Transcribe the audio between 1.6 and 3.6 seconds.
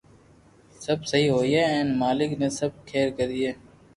ھين مالڪ بي سب کير ڪرئي